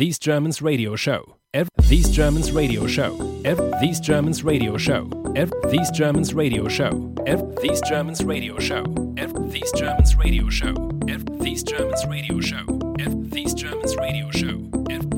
These 0.00 0.18
Germans 0.18 0.62
radio 0.62 0.96
show. 0.96 1.36
Every, 1.52 1.68
these 1.82 2.08
Germans 2.08 2.52
radio 2.52 2.86
show. 2.86 3.38
Every, 3.44 3.70
these 3.82 4.00
Germans 4.00 4.42
radio 4.42 4.78
show. 4.78 5.10
Every, 5.36 5.60
these 5.70 5.90
Germans 5.90 6.32
radio 6.32 6.68
show. 6.68 7.14
Every, 7.26 7.54
these 7.60 7.82
Germans 7.82 8.24
radio 8.24 8.58
show. 8.58 8.82
Every, 9.18 9.50
these 9.50 9.70
Germans 9.72 10.16
radio 10.16 10.48
show. 10.48 10.90
Every, 11.06 11.38
these 11.40 11.62
Germans 11.62 12.06
radio 12.06 12.40
show. 12.40 12.64
Every, 12.98 13.28
these 13.28 13.52
Germans 13.52 13.94
radio 13.96 14.30
show. 14.30 14.70
Every, 14.88 15.09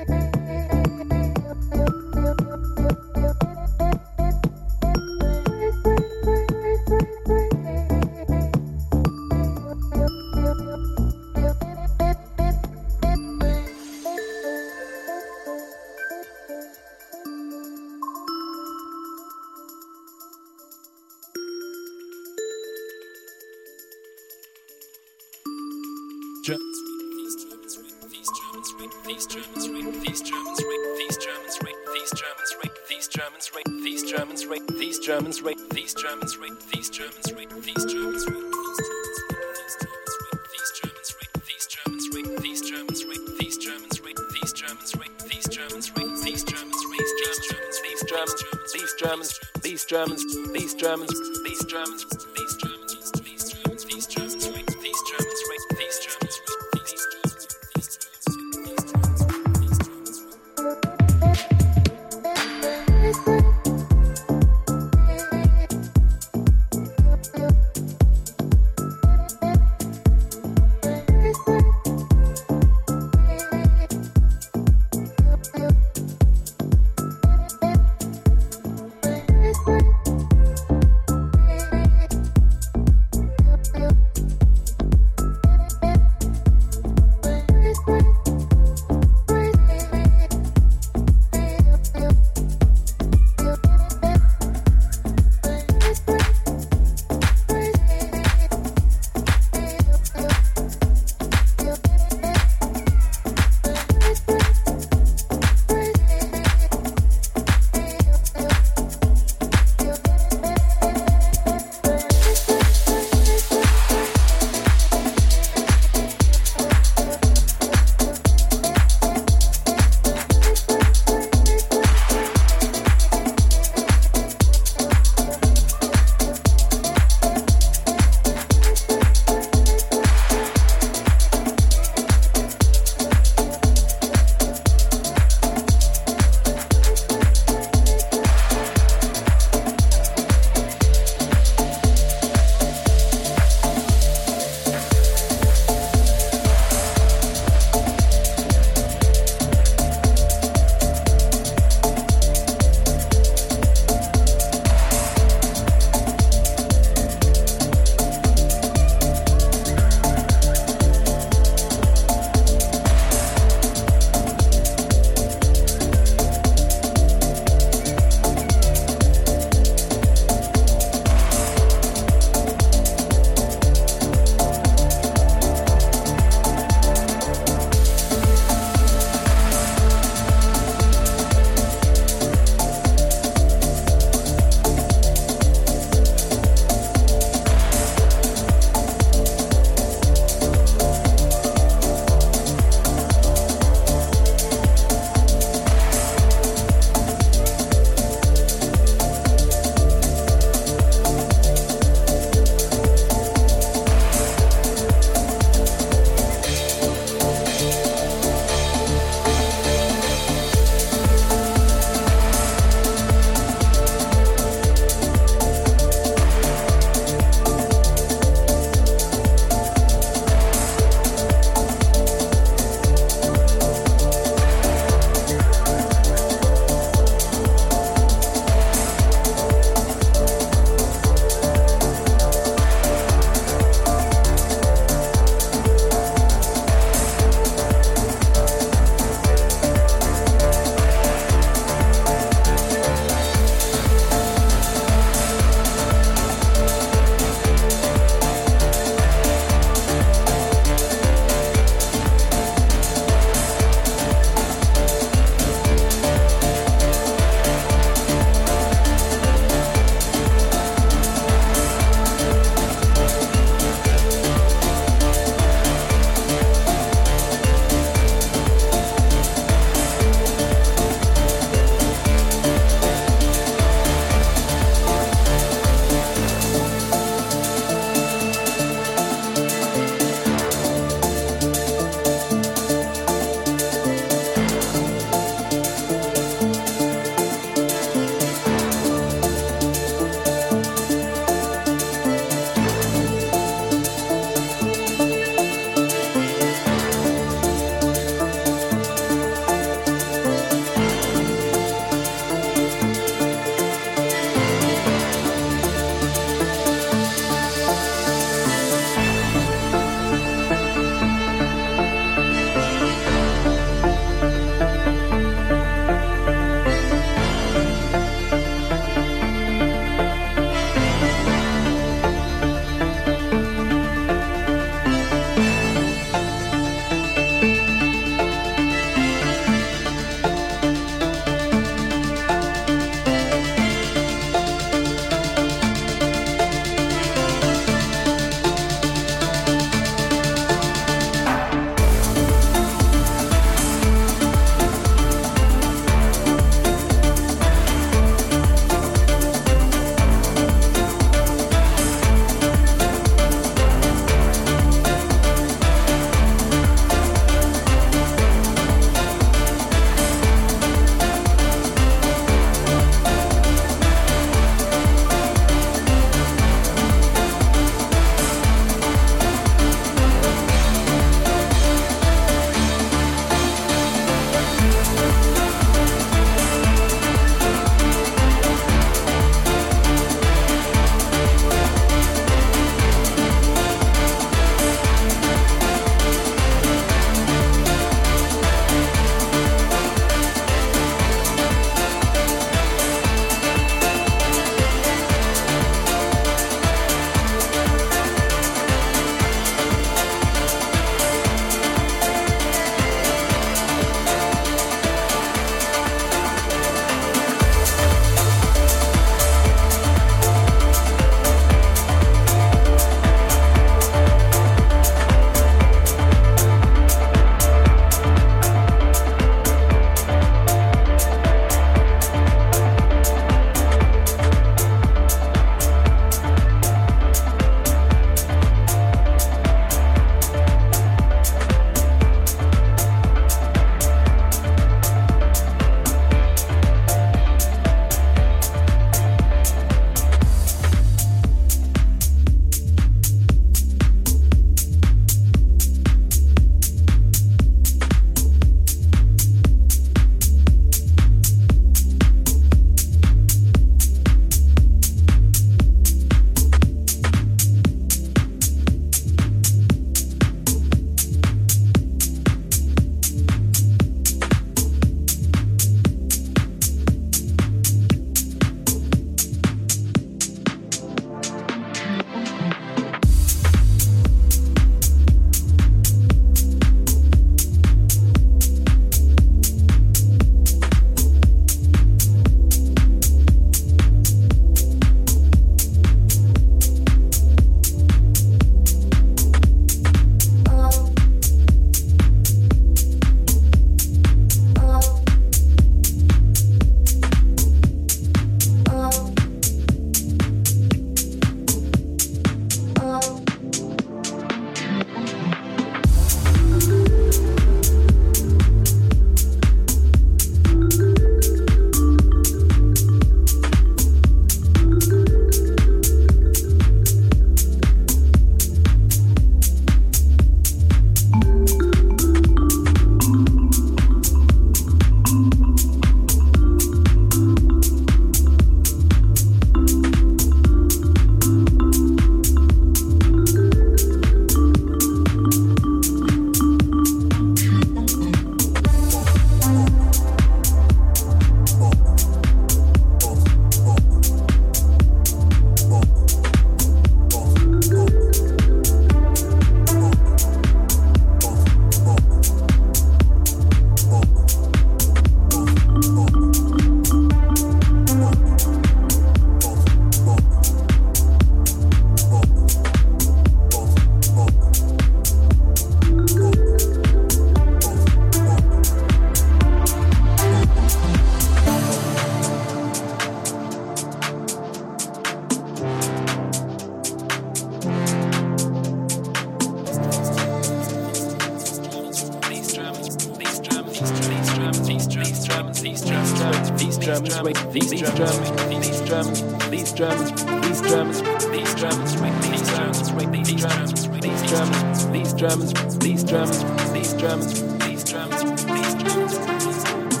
drums. 597.91 600.00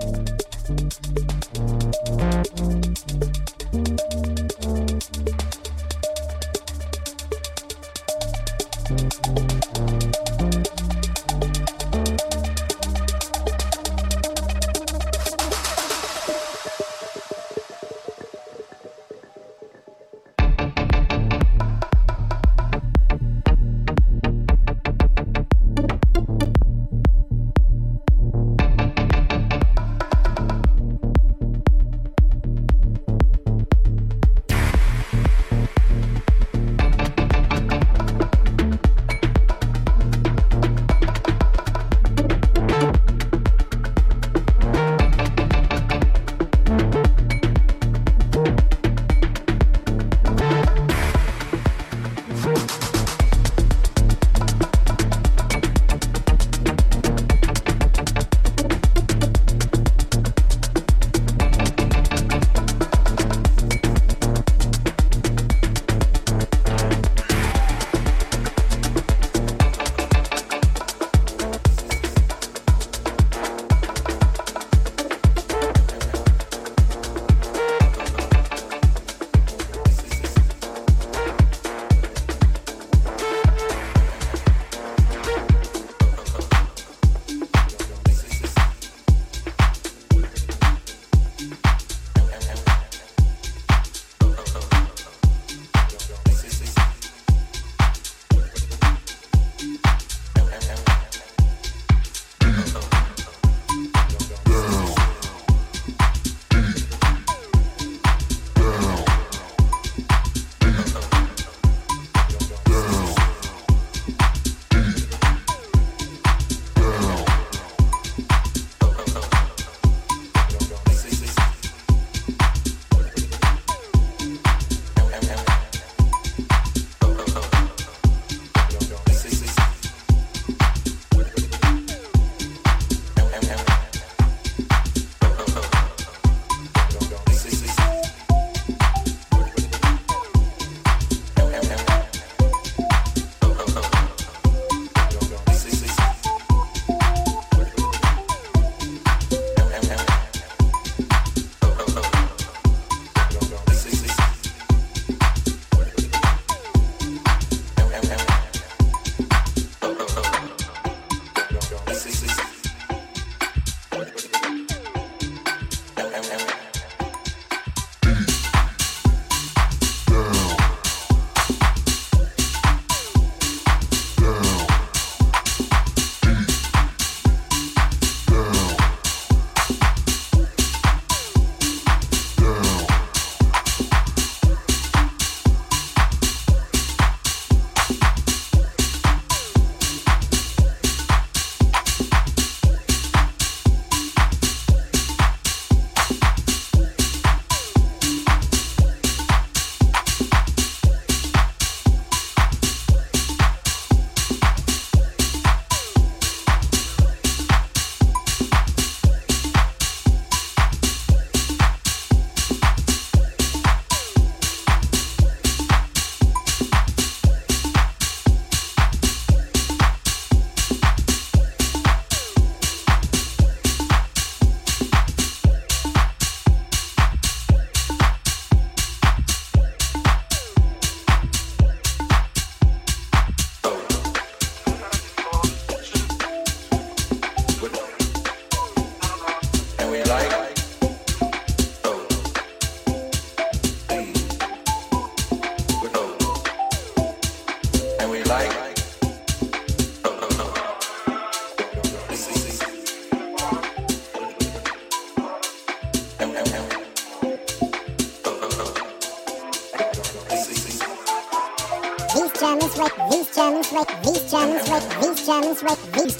Thank 0.00 0.40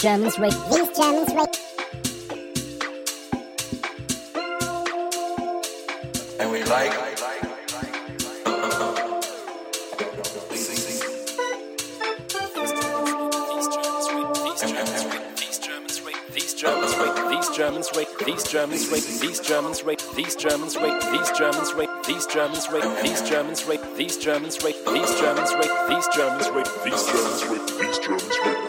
Germans 0.00 0.38
rape, 0.38 0.54
these 0.72 0.88
Germans 0.96 1.28
rape. 1.34 1.54
And 6.40 6.50
we 6.50 6.64
like. 6.64 6.90
I 6.90 7.10
like 7.10 7.22
I 7.22 7.36
These 16.32 16.54
Germans 16.54 16.96
without 16.96 17.28
these 17.28 17.48
Germans, 17.58 17.84
these 17.84 17.84
Germans 17.84 18.00
rape, 18.00 18.16
these 18.24 18.48
Germans 18.48 18.80
rape, 18.80 19.04
these 19.04 19.40
Germans 19.40 19.84
rape, 19.84 20.00
these 20.16 20.36
Germans 20.36 20.76
rape, 20.76 20.80
these 20.86 20.86
Germans 20.86 20.86
rape, 20.86 21.00
these 21.04 21.36
Germans 21.36 21.74
rape, 21.74 21.90
these 22.06 22.26
Germans 22.26 22.66
rape, 22.68 22.80
these 22.86 23.16
Germans 23.18 23.18
rape, 23.18 23.18
these 23.26 23.26
Germans 23.28 23.66
rape, 23.68 23.84
these 23.96 24.16
Germans 24.18 24.64
rape, 24.64 24.76
these 24.86 25.20
Germans 25.20 25.54
rape, 25.54 25.72
these 25.88 26.08
Germans 26.14 26.48
rape, 26.50 26.66
these 26.84 27.04
Germans 27.06 27.44
rape, 27.44 27.66
these 27.80 27.98
Germans 27.98 28.36
rape, 28.44 28.59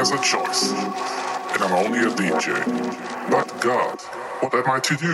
has 0.00 0.12
a 0.12 0.22
choice, 0.22 0.72
and 0.72 1.62
I'm 1.62 1.72
only 1.84 1.98
a 1.98 2.10
DJ. 2.12 2.54
But 3.30 3.60
God, 3.60 4.00
what 4.40 4.54
am 4.54 4.70
I 4.70 4.80
to 4.80 4.96
do? 4.96 5.12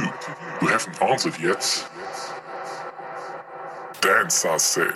You 0.63 0.69
haven't 0.69 1.03
answered 1.03 1.37
yet. 1.41 1.89
Dance, 4.01 4.45
I 4.45 4.57
say. 4.59 4.87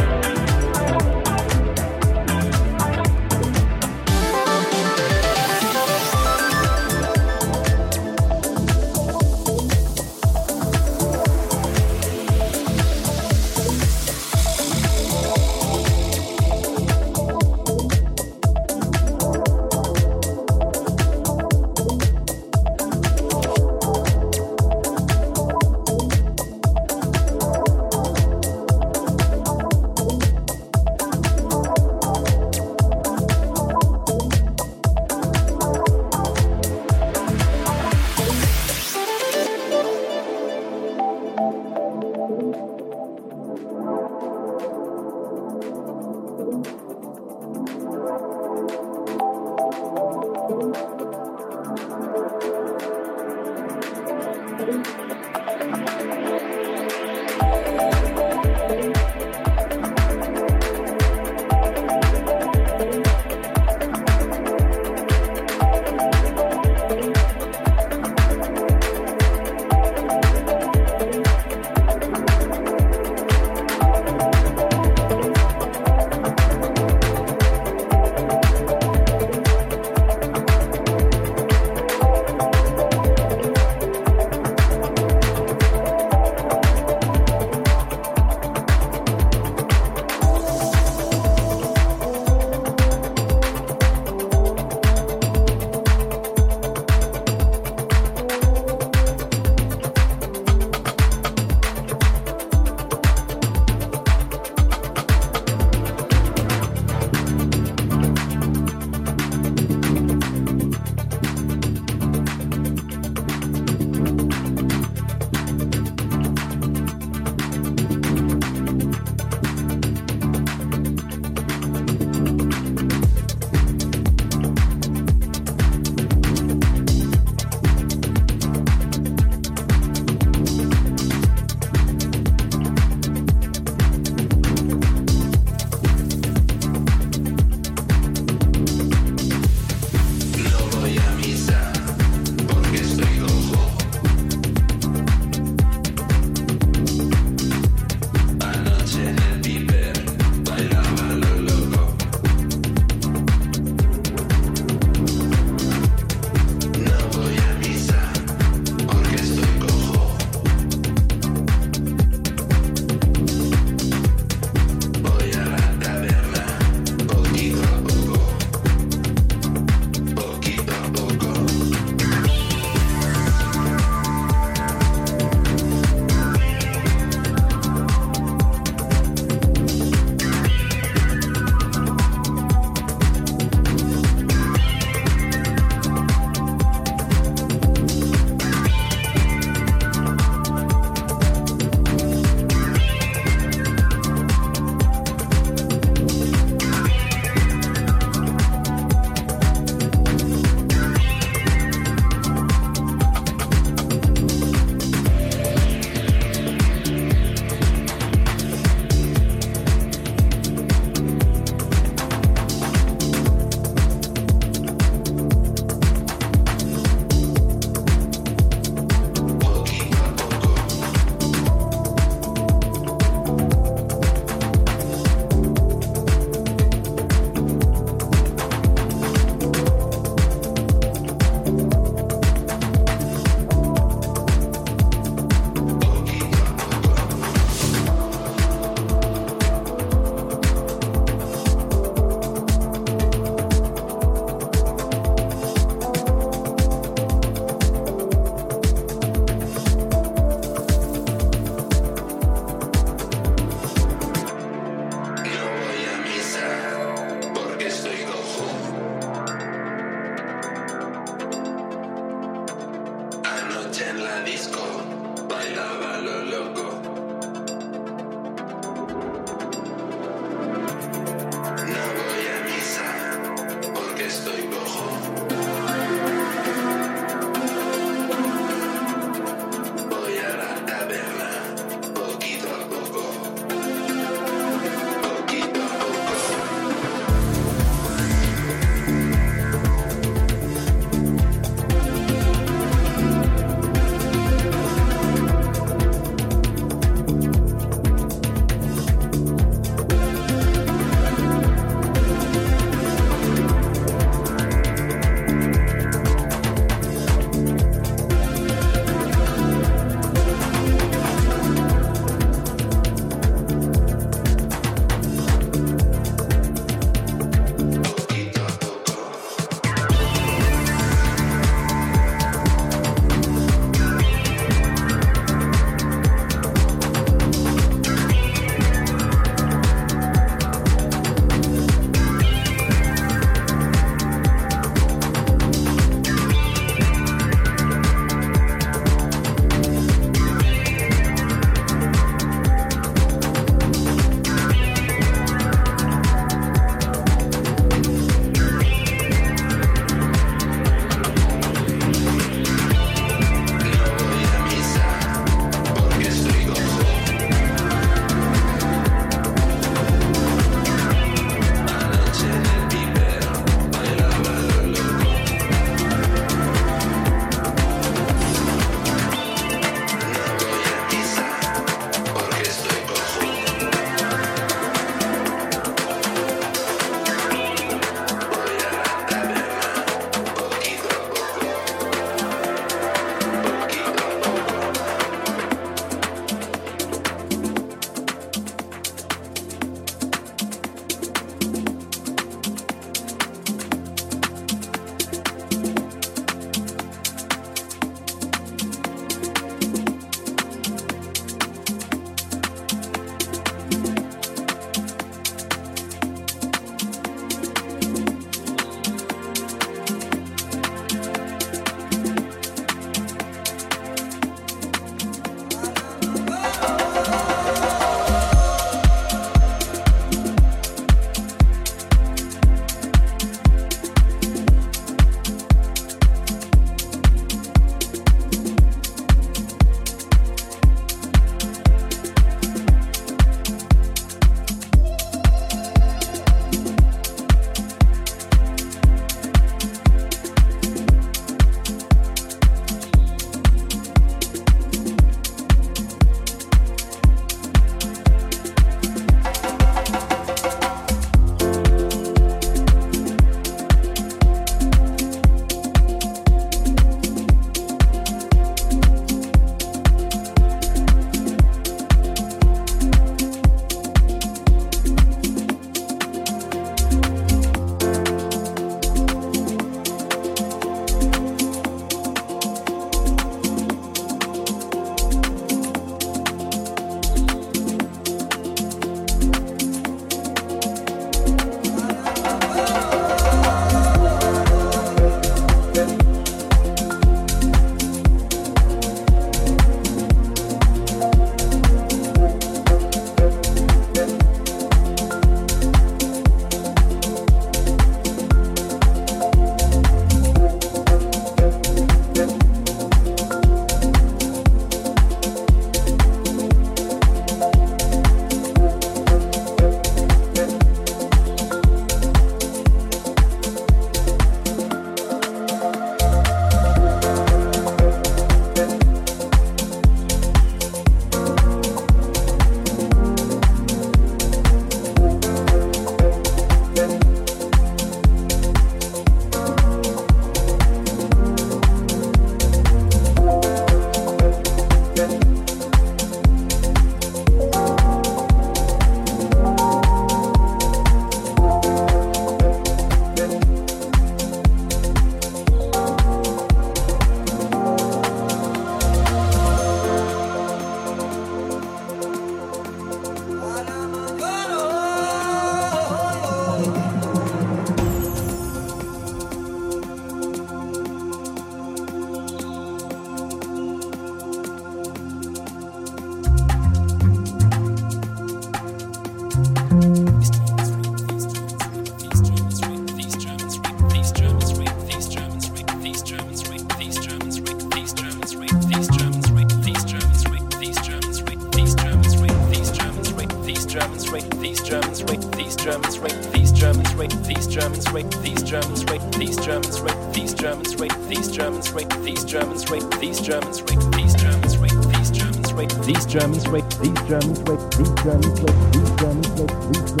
these 596.51 596.91
drums, 597.07 597.39
these 597.39 597.47
drums, 597.47 597.77
these 597.77 597.91
drums, 598.01 598.41
these 598.71 598.91
drums, 598.97 599.35
these 599.71 599.91
drums. 599.91 600.00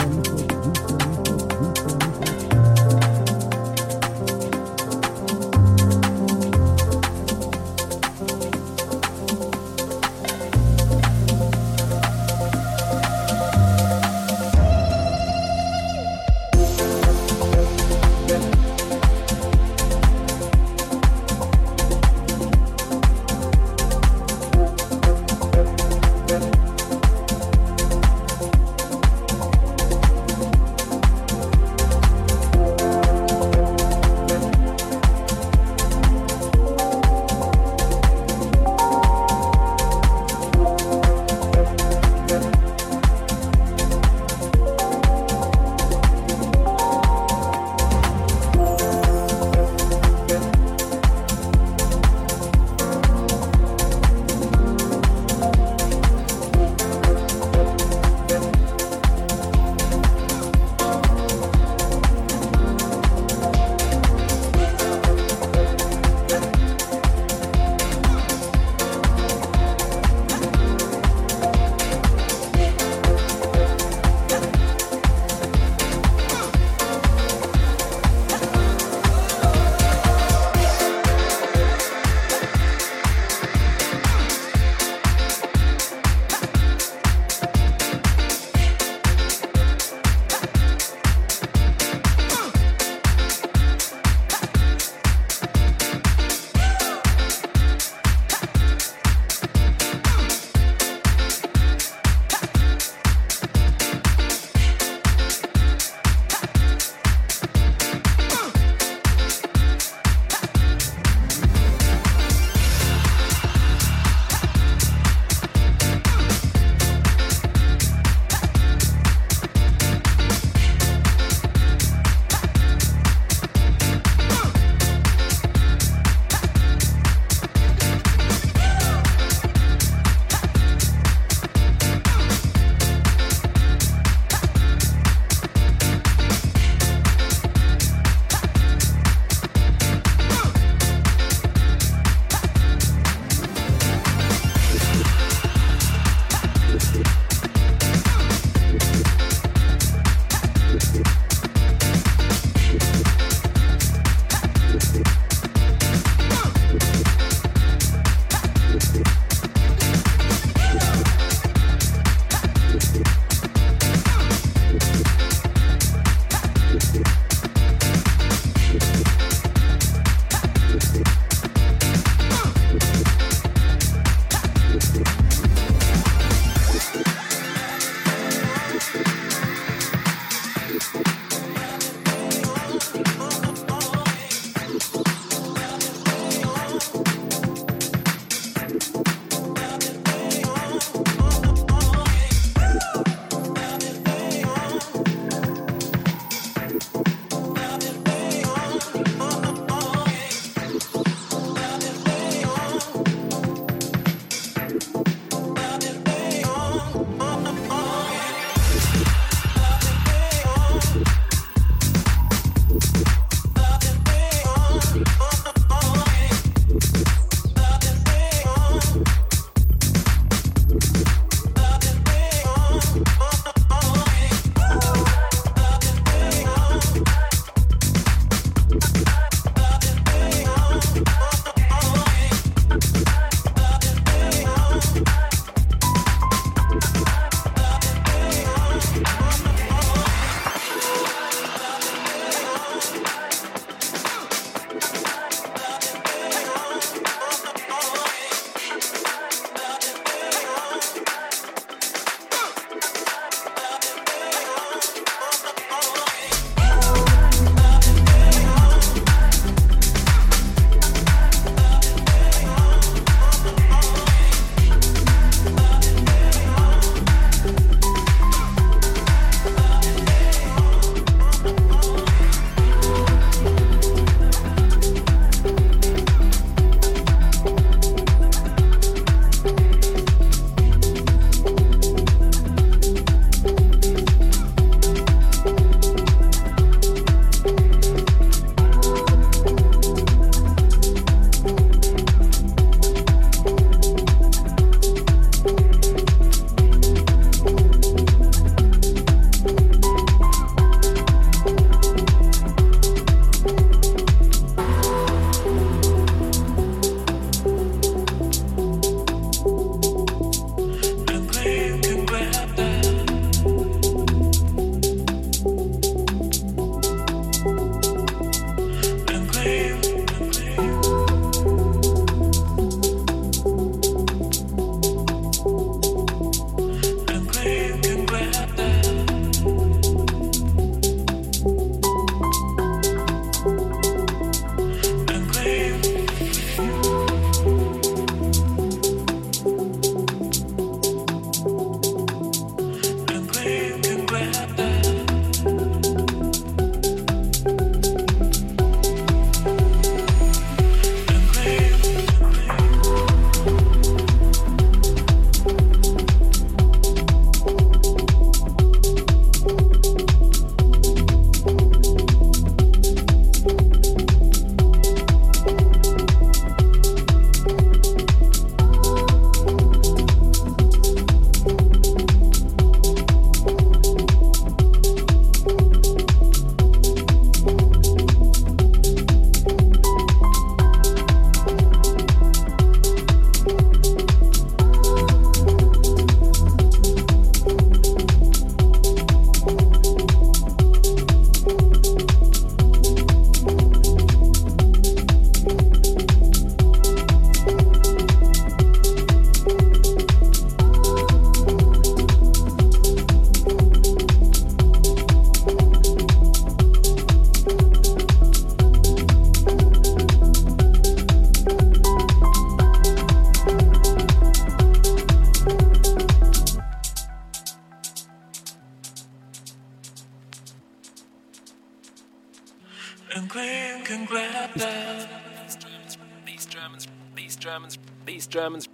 And 423.21 423.29
Graham 423.29 423.83
can 423.83 424.05
grab 424.05 424.51
that. 424.55 425.07
These 425.45 425.55
Germans, 425.57 425.97
these 426.25 426.45
Germans, 426.47 426.87
these 427.15 427.35
Germans, 427.35 427.77
these 428.03 428.25
Germans, 428.25 428.67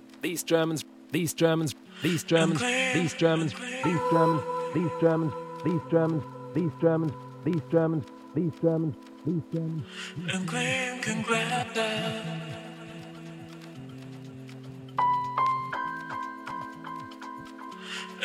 these 1.12 1.34
Germans, 1.34 1.76
these 2.02 2.24
Germans, 2.24 2.62
these 2.94 3.14
Germans, 3.14 3.54
these 3.84 4.00
Germans, 4.10 4.44
these 4.74 4.92
Germans, 5.02 5.34
these 5.66 5.82
Germans, 5.92 6.24
these 6.56 6.72
Germans, 6.80 7.14
these 7.44 7.62
Germans, 7.70 8.06
these 8.36 8.52
Germans, 8.62 8.96
these 9.26 9.44
Germans. 9.52 9.84
And 10.32 10.48
Graham 10.48 11.00
can 11.02 11.22
grab 11.24 11.74
that. 11.74 12.26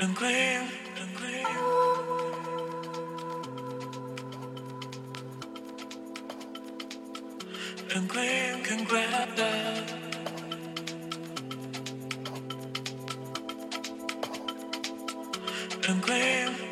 And 0.00 0.14
Graham, 0.14 0.68
can 7.92 8.08
claim 8.08 8.62
can 8.64 8.84
grab 8.84 9.36
that. 9.36 10.02
Claim. 16.00 16.71